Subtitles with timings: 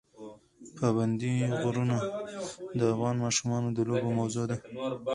[0.77, 1.31] پابندی
[1.61, 1.97] غرونه
[2.77, 4.57] د افغان ماشومانو د لوبو موضوع ده.